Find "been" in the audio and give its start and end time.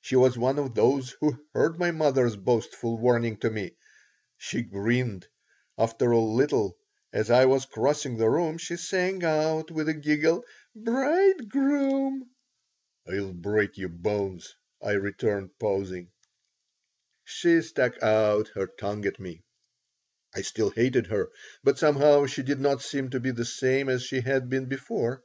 24.48-24.64